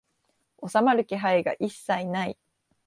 [0.67, 2.35] 収まる気配が一切ない